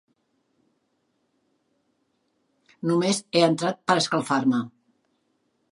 [2.91, 4.65] Només he entrat per escalfar-me.